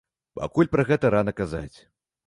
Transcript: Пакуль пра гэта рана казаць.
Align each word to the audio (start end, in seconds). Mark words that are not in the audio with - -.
Пакуль 0.39 0.71
пра 0.77 0.87
гэта 0.89 1.13
рана 1.17 1.37
казаць. 1.43 1.77